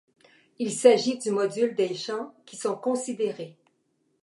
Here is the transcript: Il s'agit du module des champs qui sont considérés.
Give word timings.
Il 0.57 0.71
s'agit 0.71 1.19
du 1.19 1.29
module 1.29 1.75
des 1.75 1.93
champs 1.93 2.33
qui 2.47 2.57
sont 2.57 2.73
considérés. 2.75 3.55